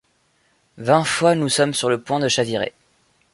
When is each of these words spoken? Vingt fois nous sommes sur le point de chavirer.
Vingt 0.79 1.03
fois 1.05 1.35
nous 1.35 1.47
sommes 1.47 1.75
sur 1.75 1.87
le 1.87 2.01
point 2.01 2.17
de 2.19 2.27
chavirer. 2.27 2.73